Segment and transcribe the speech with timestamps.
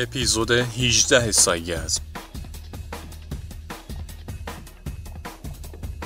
[0.00, 2.00] اپیزود 18 سایگز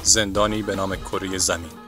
[0.03, 1.82] زندانی به نام کره زمین.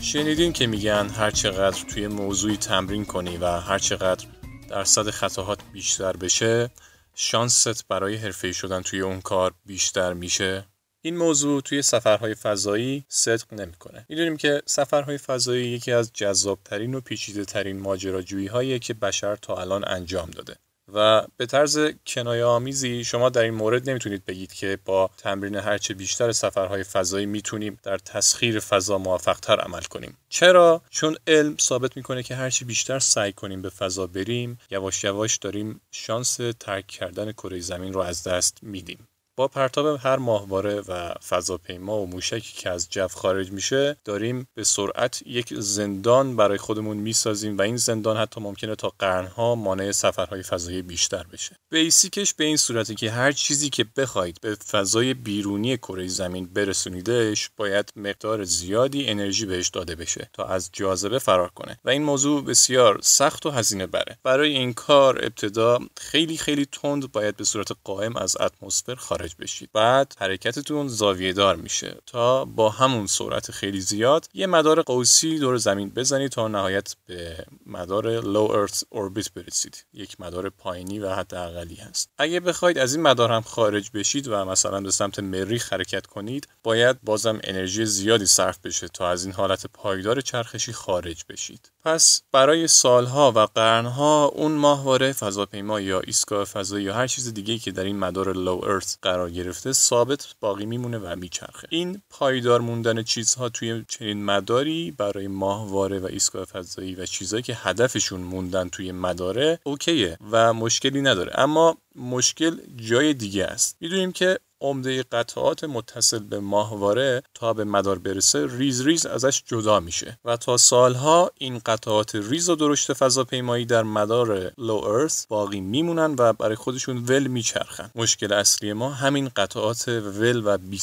[0.00, 4.26] شنیدین که میگن هر چقدر توی موضوعی تمرین کنی و هر چقدر
[4.70, 6.70] درصد خطاهات بیشتر بشه
[7.14, 10.64] شانست برای حرفه‌ای شدن توی اون کار بیشتر میشه
[11.02, 14.06] این موضوع توی سفرهای فضایی صدق نمی‌کنه.
[14.08, 19.56] می‌دونیم که سفرهای فضایی یکی از جذابترین و پیچیده ترین ماجراجویی هایی که بشر تا
[19.56, 20.56] الان انجام داده.
[20.92, 25.94] و به طرز کنایه آمیزی شما در این مورد نمی‌تونید بگید که با تمرین هرچه
[25.94, 30.16] بیشتر سفرهای فضایی می‌تونیم در تسخیر فضا موفقتر عمل کنیم.
[30.28, 35.36] چرا؟ چون علم ثابت می‌کنه که هرچی بیشتر سعی کنیم به فضا بریم یواش یواش
[35.36, 39.07] داریم شانس ترک کردن کره زمین رو از دست میدیم.
[39.38, 44.64] با پرتاب هر ماهواره و فضاپیما و موشکی که از جو خارج میشه داریم به
[44.64, 50.42] سرعت یک زندان برای خودمون می‌سازیم و این زندان حتی ممکنه تا قرنها مانع سفرهای
[50.42, 51.56] فضایی بیشتر بشه.
[51.70, 57.50] بیسیکش به این صورتی که هر چیزی که بخواید به فضای بیرونی کره زمین برسونیدش
[57.56, 61.78] باید مقدار زیادی انرژی بهش داده بشه تا از جاذبه فرار کنه.
[61.84, 64.18] و این موضوع بسیار سخت و هزینه بره.
[64.22, 69.70] برای این کار ابتدا خیلی خیلی تند باید به صورت قائم از اتمسفر خارج بشید
[69.72, 75.56] بعد حرکتتون زاویه دار میشه تا با همون سرعت خیلی زیاد یه مدار قوسی دور
[75.56, 79.84] زمین بزنید تا نهایت به مدار low earth orbit برسید.
[79.92, 82.10] یک مدار پایینی و حداقلی هست.
[82.18, 86.48] اگه بخواید از این مدار هم خارج بشید و مثلا به سمت مریخ حرکت کنید
[86.62, 91.72] باید بازم انرژی زیادی صرف بشه تا از این حالت پایدار چرخشی خارج بشید.
[91.84, 97.58] پس برای سالها و قرنها اون ماهواره فضاپیما یا ایستگاه فضایی یا هر چیز دیگه
[97.58, 101.68] که در این مدار low earth قرار گرفته ثابت باقی میمونه و میچرخه.
[101.70, 107.54] این پایدار موندن چیزها توی چنین مداری برای ماهواره و ایستگاه فضایی و چیزهایی که
[107.54, 111.32] هدفشون موندن توی مداره OK ه و مشکلی نداره.
[111.34, 113.76] اما مشکل جای دیگه است.
[113.80, 119.80] می‌دونیم که عمده قطعات متصل به ماهواره تا به مدار برسه ریز ریز ازش جدا
[119.80, 125.60] میشه و تا سالها این قطعات ریز و درشت فضاپیمایی در مدار لو ارث باقی
[125.60, 127.90] میمونن و برای خودشون ول میچرخن.
[127.94, 130.78] مشکل اصلی ما همین قطعات ول و بی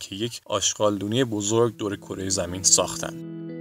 [0.00, 3.59] که یک آشغالدونی بزرگ دور کره زمین ساختن.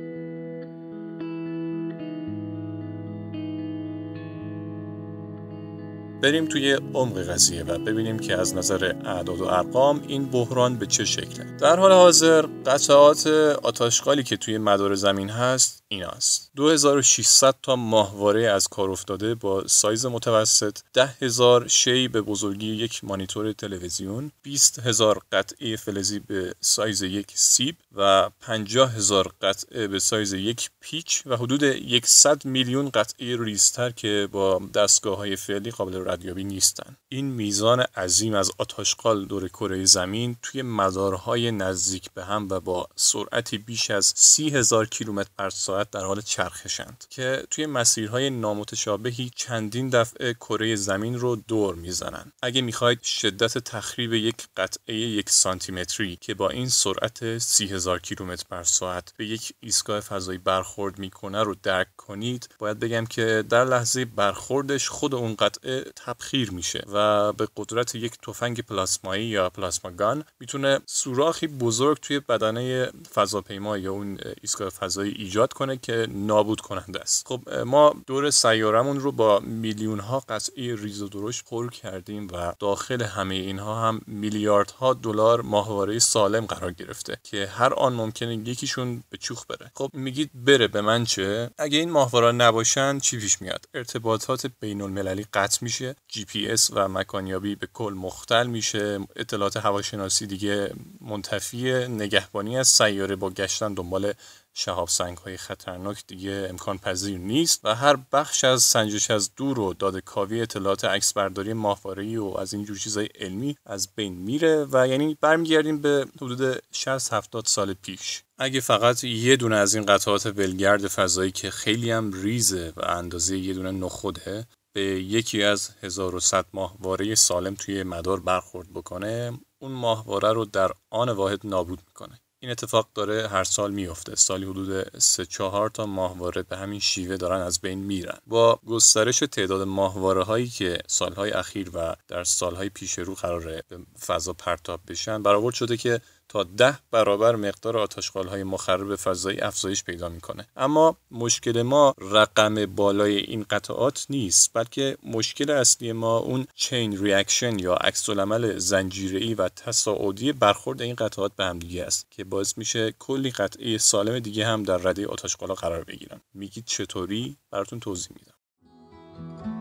[6.22, 10.85] بریم توی عمق قضیه و ببینیم که از نظر اعداد و ارقام این بحران به
[10.85, 11.57] چه شکله.
[11.57, 13.28] در حال حاضر قطعات
[13.64, 19.68] آت‌آشغالی که توی مدار زمین هست این است 2600 تا ماهواره از کار افتاده با
[19.68, 27.28] سایز متوسط 10000 شی به بزرگی یک مانیتور تلویزیون 20000 قطعه فلزی به سایز یک
[27.34, 31.63] سیب و 50000 قطعه به سایز یک پیچ و حدود
[32.06, 36.97] 100 میلیون قطعه ریزتر که با دستگاه های فعلی قابل ردیابی نیستن.
[37.09, 42.88] این میزان عظیم از آت‌آشغال دور کره زمین توی مدارهای نزدیک به هم و با
[42.96, 49.31] سرعتی بیش از سی هزار کیلومتر بر ساعت در حال چرخشند که توی مسیرهای نامتشابهی
[49.36, 52.31] چندین دفعه کره زمین رو دور می‌زنن.
[52.41, 58.46] اگه می‌خواید شدت تخریب یک قطعه یک سانتیمتری که با این سرعت سی هزار کیلومتر
[58.50, 63.66] بر ساعت به یک ایستگاه فضایی برخورد می‌کنه رو درک کنید باید بگم که در
[63.66, 70.23] لحظه برخوردش خود اون قطعه تبخیر میشه و به قدرت یک تفنگ پلاسمایی یا پلاسماگان
[70.40, 77.01] می‌تونه سوراخی بزرگ توی بدنه فضاپیما یا اون ایستگاه فضایی ایجاد کنه که نابود کننده
[77.01, 77.28] است.
[77.28, 82.53] خب ما دور سیارمون رو با میلیون ها قطعه ریز و درشت پر کردیم و
[82.59, 89.03] داخل همه اینها هم میلیاردها دلار ماهواره سالم قرار گرفته که هر آن ممکنه یکیشون
[89.09, 89.72] به چوخ بره.
[89.75, 94.81] خب میگید بره به من چه؟ اگه این ماهواره نباشن چی پیش میاد؟ ارتباطات بین
[94.81, 99.00] المللی قطع میشه؟ جی پی اس و مکانیابی به کل مختل میشه.
[99.16, 104.14] اطلاعات هواشناسی دیگه منتفی نگهبانی از سیاره با گشتن دنبال
[104.53, 109.59] شهاب سنگ های خطرناک دیگه امکان پذیر نیست و هر بخش از سنجش از دور
[109.59, 109.74] و
[110.06, 114.88] کاوی اطلاعات عکس برداری ماهواره‌ای و از این جور چیزای علمی از بین میره و
[114.88, 118.24] یعنی برمیگردیم به حدود 60 70 سال پیش.
[118.38, 123.38] اگه فقط یه دونه از این قطعات ولگرد فضایی که خیلی هم ریزه و اندازه
[123.38, 124.47] یه دونه نخوده
[124.79, 131.09] به یکی از 1100 ماهواره سالم توی مدار برخورد بکنه اون ماهواره رو در آن
[131.09, 132.20] واحد نابود می‌کنه.
[132.41, 137.17] این اتفاق داره هر سال میفته سالی حدود سه چهار تا ماهواره به همین شیوه
[137.17, 138.17] دارن از بین میرن.
[138.28, 143.78] با گسترش تعداد ماهواره هایی که سالهای اخیر و در سالهای پیش رو قراره به
[144.05, 149.84] فضا پرتاب بشن برآورد شده که تا ده برابر مقدار آت‌آشغال های مخرب فضایی افزایش
[149.84, 150.47] پیدا می‌کنه.
[150.58, 157.59] اما مشکل ما رقم بالای این قطعات نیست بلکه مشکل اصلی ما اون chain reaction
[157.59, 162.58] یا عکس العمل زنجیره‌ای و تصاعدی برخورد این قطعات به هم دیگه است که باعث
[162.58, 166.22] میشه کلی قطعه سالم دیگه هم در رده آتشقالا قرار بگیرن.
[166.34, 169.59] میگید چطوری؟ براتون توضیح میدم.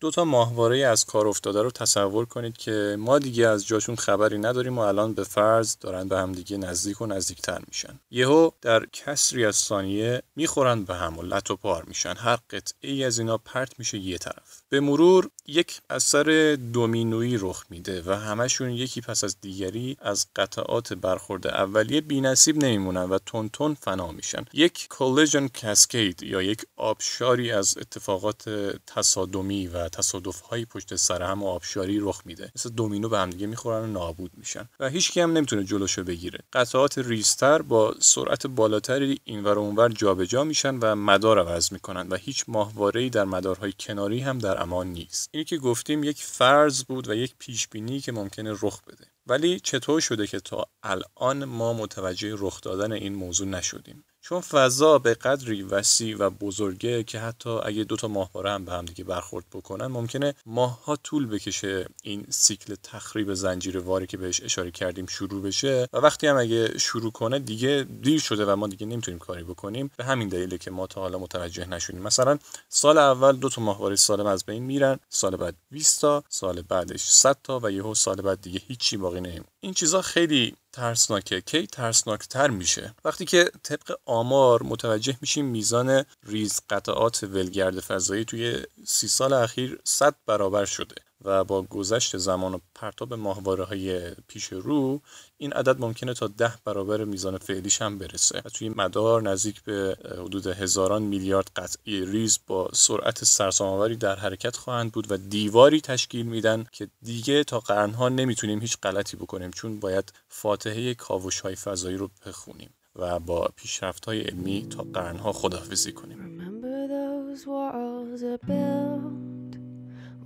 [0.00, 4.38] دو تا ماهواره از کار افتاده رو تصور کنید که ما دیگه از جاشون خبری
[4.38, 8.00] نداریم و الان به فرض دارن به هم دیگه نزدیک و نزدیکتر میشن.
[8.10, 12.14] یهو در کسری از ثانیه می‌خورن به هم و لط و پار میشن.
[12.16, 14.62] هر قطعه ای از اینا پرت میشه یه طرف.
[14.68, 20.92] به مرور یک اثر دومینویی رخ میده و همشون یکی پس از دیگری از قطعات
[20.92, 24.44] برخورد اولیه بینصیب نمیمونن و تون تون فنا میشن.
[24.52, 28.48] یک کالژن کاسکید یا یک آبشاری از اتفاقات
[28.86, 32.52] تصادمی و تصادف هایی پشت سر هم و آبشاری رخ میده.
[32.56, 34.68] مثل دومینو به هم دیگه می‌خورن و نابود میشن.
[34.80, 36.38] و هیچ هم نمی‌تونه جلوشو بگیره.
[36.52, 42.16] قطعات ریستر با سرعت بالاتری اینور و اونور جابجا میشن و مدار عوض می‌کنن و
[42.16, 45.28] هیچ ماهواره‌ای در مدارهای کناری هم در امان نیست.
[45.32, 49.06] اینی که گفتیم یک فرض بود و یک پیش بینی که ممکنه رخ بده.
[49.26, 54.98] ولی چطور شده که تا الان ما متوجه رخ دادن این موضوع نشدیم؟ چون فضا
[54.98, 59.04] به قدری وسیع و بزرگه که حتی اگه دو تا ماهواره هم به هم دیگه
[59.04, 65.06] برخورد بکنن ممکنه ماهها طول بکشه این سیکل تخریب زنجیره واری که بهش اشاره کردیم
[65.06, 69.18] شروع بشه و وقتی هم اگه شروع کنه دیگه دیر شده و ما دیگه نمی‌تونیم
[69.18, 69.90] کاری بکنیم.
[69.96, 72.02] به همین دلیله که ما تا حالا متوجه نشدیم.
[72.02, 72.38] مثلا
[72.68, 77.00] سال اول دو تا ماهواره سالم از بین میرن سال بعد 20 تا سال بعدش
[77.00, 81.40] 100 تا و یهو سال بعد دیگه هیچی باقی نمیم این چیزا خیلی ترسناکه.
[81.40, 88.62] کی ترسناکتر میشه؟ وقتی که طبق آمار متوجه میشیم میزان ریز قطعات ولگرد فضایی توی
[88.86, 90.94] سی سال اخیر 100 برابر شده.
[91.24, 95.00] و با گذشت زمان و پرتاب ماهواره های پیش رو
[95.36, 98.42] این عدد ممکنه تا ده برابر میزان فعلیش هم برسه.
[98.44, 104.56] و توی مدار نزدیک به حدود هزاران میلیارد قطعی ریز با سرعت سرسام‌آوری در حرکت
[104.56, 109.80] خواهند بود و دیواری تشکیل میدن که دیگه تا قرنها نمی‌تونیم هیچ غلطی بکنیم چون
[109.80, 115.92] باید فاتحه کاوش های فضایی رو بخونیم و با پیشرفت های علمی تا قرنها خداحافظی
[115.92, 116.18] کنیم.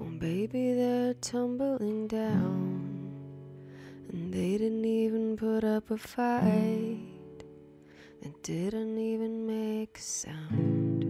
[0.04, 2.93] Baby, they're tumbling down.
[4.10, 6.99] And they didn't even put up a fight.
[8.22, 11.04] They didn't even make a sound.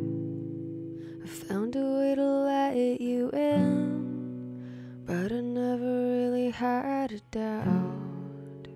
[1.22, 8.68] I found a way to let you in, but I never really had a doubt.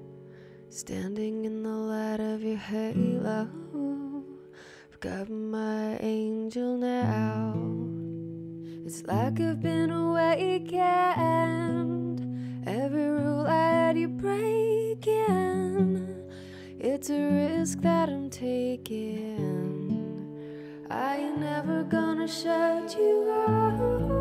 [0.68, 3.48] Standing in the light of your halo,
[4.90, 7.45] I've got my angel now.
[8.86, 10.70] It's like I've been awakened.
[12.68, 15.02] Every rule I had you breaking.
[16.78, 19.02] It's a risk that I'm taking.
[20.88, 24.15] I ain't never gonna shut you out.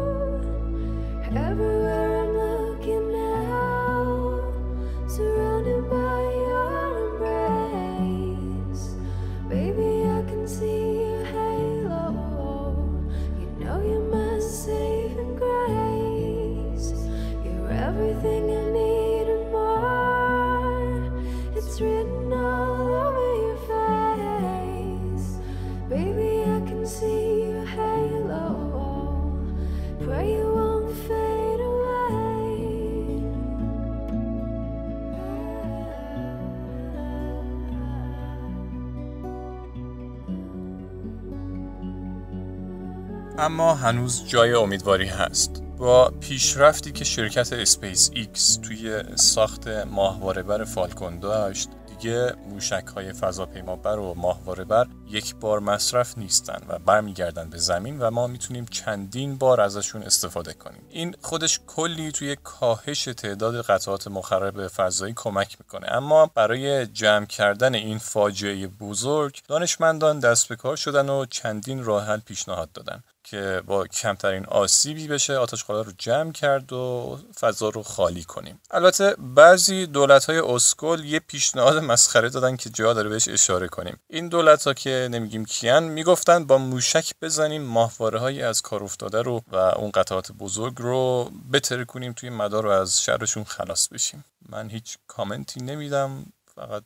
[43.38, 45.64] اما هنوز جای امیدواری هست.
[45.78, 51.70] با پیشرفتی که شرکت اسپیس ایکس توی ساخت ماهواره بر Falcon داشت
[52.06, 57.58] دیگه موشک های فضاپیما بر و ماهواره بر یک بار مصرف نیستن و برمیگردن به
[57.58, 60.82] زمین و ما می‌تونیم چندین بار ازشون استفاده کنیم.
[60.90, 65.92] این خودش کلی توی کاهش تعداد قطعات مخرب فضایی کمک می‌کنه.
[65.92, 72.06] اما برای جمع کردن این فاجعه بزرگ دانشمندان دست به کار شدن و چندین راه
[72.06, 73.04] حل پیشنهاد دادن.
[73.26, 78.62] که با کمترین آسیبی بشه آت آشغالا رو جمع کرد و فضا رو خالی کنیم.
[78.72, 84.00] البته بعضی دولت های اسکل یه پیشنهاد مسخره دادن که جا داره بهش اشاره کنیم.
[84.08, 89.22] این دولت ها که نمیگیم کیان می‌گفتن با موشک بزنیم ماهواره هایی از کار افتاده
[89.22, 94.26] رو و اون قطعات بزرگ رو بتر کنیم توی مدار رو از شرشون خلاص بشیم.
[94.50, 96.84] من هیچ کامنتی نمیدم فقط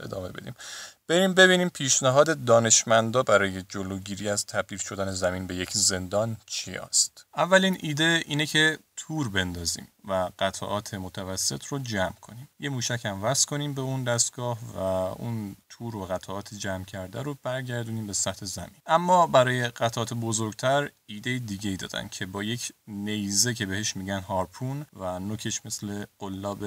[0.00, 0.54] ادامه بدیم.
[1.08, 7.26] بریم ببینیم پیشنهاد دانشمندا برای جلوگیری از تبدیل شدن زمین به یک زندان چی است
[7.36, 12.48] اولین ایده اینه که تور بندازیم و قطعات متوسط رو جمع کنیم.
[12.60, 17.22] یه موشک هم وصل کنیم به اون دستگاه و اون تور و قطعات جمع کرده
[17.22, 18.76] رو برگردونیم به سطح زمین.
[18.86, 24.20] اما برای قطعات بزرگتر ایده دیگه ای دادن که با یک نیزه که بهش میگن
[24.20, 26.64] هارپون و نوکش مثل قلاب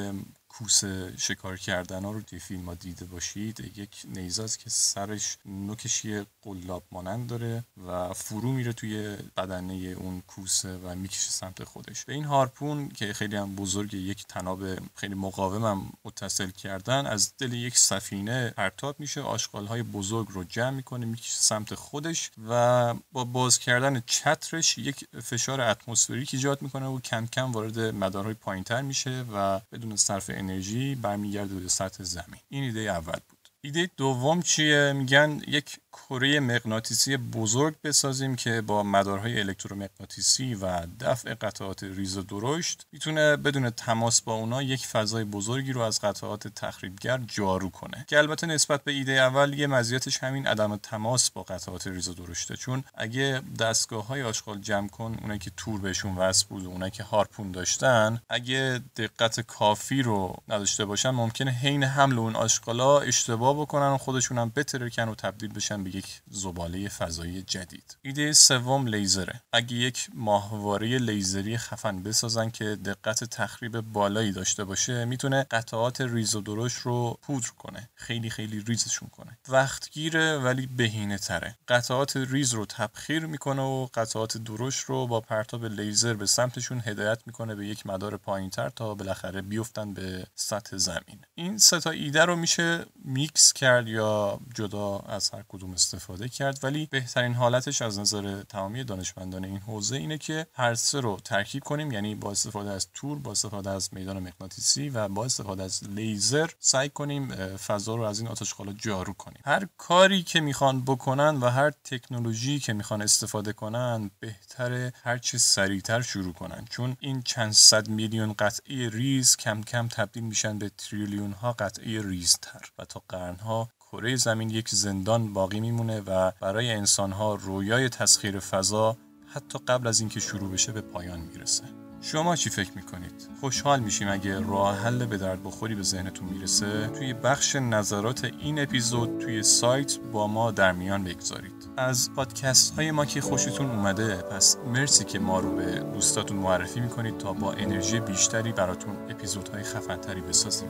[0.50, 4.06] کوسه شکار کردن ها رو توی فیلم ها دیده باشید یک
[4.39, 10.77] است که سرش نوکش یه قلاب مانند داره و فرو میره توی بدنه اون کوسه
[10.77, 12.06] و می‌کشه سمت خودش.
[12.06, 14.60] به این هارپون که خیلی هم بزرگ یک تناب
[14.96, 20.70] خیلی مقاومم متصل کردن از دل یک سفینه پرتاب میشه آشغال های بزرگ رو جمع
[20.70, 27.00] می‌کنه می‌کشه سمت خودش و با باز کردن چترش یک فشار اتمسفریک ایجاد می‌کنه و
[27.00, 32.41] کم کم وارد مدارهای پایینتر میشه و بدون صرف انرژی برمیگرده به سطح زمین.
[32.50, 33.38] این ایده اول بود.
[33.62, 41.34] ایده دوم چیه؟ میگن یک کره مغناطیسی بزرگ بسازیم که با مدارهای الکترومغناطیسی و دفع
[41.34, 46.48] قطعات ریز و درشت می‌تونه بدون تماس با اونا یک فضای بزرگی رو از قطعات
[46.48, 48.06] تخریبگر جارو کنه.
[48.08, 52.13] که البته نسبت به ایده اول یه مزیتش همین عدم تماس با قطعات ریز و
[52.13, 52.56] درشته.
[52.56, 56.92] چون اگه دستگاه های آشغال جمع کن اونایی که تور بهشون وصل بود و اونایی
[56.92, 63.49] که harpoon داشتن اگه دقت کافی رو نداشته باشن ممکنه حین حمل اون آشغالا اشتباه
[63.53, 67.98] بکنن و خودشون هم بترکن و تبدیل بشن به یک زباله فضایی جدید.
[68.01, 69.41] ایده سوم لیزره.
[69.53, 76.36] اگه یک ماهواره لیزری خفن بسازن که دقت تخریب بالایی داشته باشه می‌تونه قطعات ریز
[76.36, 77.89] و درشت رو پودر کنه.
[77.96, 79.38] خیلی خیلی ریزشون کنه.
[79.50, 81.56] وقتگیره ولی بهینه تره.
[81.68, 87.20] قطعات ریز رو تبخیر می‌کنه و قطعات درشت رو با پرتاب لیزر به سمتشون هدایت
[87.25, 91.20] می‌کنه به یک مدار پایینتر تا بالاخره بیفتن به سطح زمین.
[91.36, 96.60] این سه تا ایده رو میشه میکس کرد یا جدا از هر کدوم استفاده کرد.
[96.63, 101.63] ولی بهترین حالتش از نظر تمامی دانشمندان این حوزه اینه که هر سه رو ترکیب
[101.63, 105.84] کنیم یعنی با استفاده از تور با استفاده از میدان مغناطیسی و با استفاده از
[105.84, 109.41] لیزر سعی کنیم فضا رو از این آت آشغالا جارو کنیم.
[109.46, 116.01] هر کاری که می‌خوان بکنن و هر تکنولوژی که می‌خوان استفاده کنن بهتره هرچه سریعتر
[116.01, 116.65] شروع کنن.
[116.69, 122.01] چون این چند صد میلیون قطعه ریز کم کم تبدیل میشن به تریلیون ها قطعه
[122.01, 128.40] ریزتر و تا قرنها کره زمین یک زندان باقی میمونه و برای انسانها رویای تسخیر
[128.40, 128.98] فضا
[129.34, 131.64] حتی قبل از اینکه شروع بشه به پایان می‌رسه.
[132.02, 136.88] شما چی فکر می‌کنید؟ خوشحال میشیم اگه راه حل به درد بخوری به ذهنتون می‌رسه.
[136.88, 141.68] توی بخش نظرات این اپیزود توی سایت با ما در میان بگذارید.
[141.78, 146.80] از پادکست های ما که خوشتون اومده پس مرسی که ما رو به دوستاتون معرفی
[146.80, 150.70] می‌کنید تا با انرژی بیشتری براتون اپیزودهای خفنتری بسازیم.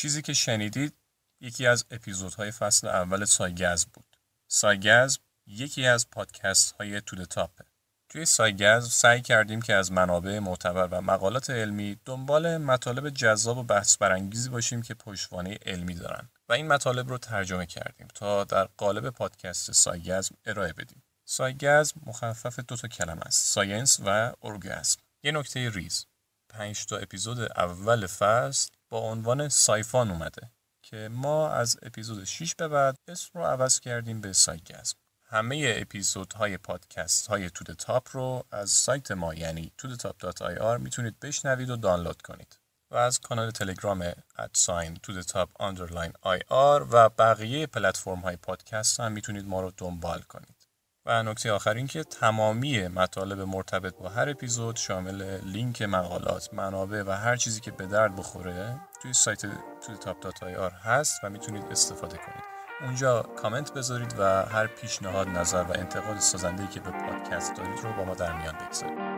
[0.00, 0.94] چیزی که شنیدید
[1.40, 4.16] یکی از اپیزودهای فصل اول سایگزم بود.
[4.48, 7.64] سایگزم یکی از پادکست های تو تاپه.
[8.08, 13.62] توی سایگزم سعی کردیم که از منابع معتبر و مقالات علمی دنبال مطالب جذاب و
[13.62, 18.64] بحث برانگیزی باشیم که پشتوانه علمی دارن و این مطالب رو ترجمه کردیم تا در
[18.64, 21.02] قالب پادکست سایگزم ارائه بدیم.
[21.24, 26.06] سایگزم مخفف دو تا کلمه است science و ارگزم یه نکته ریز
[26.48, 30.50] پنج تا اپیزود اول فصل با عنوان سایفان اومده
[30.82, 36.56] که ما از اپیزود 6 به بعد اسم رو عوض کردیم به سایگزم همه اپیزودهای
[36.58, 42.58] پادکست های تو تاپ رو از سایت ما یعنی tudetop.ir می‌تونید بشنوید و دانلود کنید.
[42.90, 49.00] و از کانال تلگرام at sign تو تاپ underline IR و بقیه پلتفرم های پادکست
[49.00, 50.59] هم می‌تونید ما رو دنبال کنید.
[51.06, 57.02] و نکته آخر این که تمامی مطالب مرتبط با هر اپیزود شامل لینک مقالات، منابع
[57.06, 59.40] و هر چیزی که به درد بخوره توی سایت
[59.86, 62.44] توی تاپ دات آر هست و می‌تونید استفاده کنید.
[62.80, 67.92] اونجا کامنت بذارید و هر پیشنهاد نظر و انتقاد سازنده که به پادکست دارید رو
[67.92, 69.09] با ما در میان بگذارید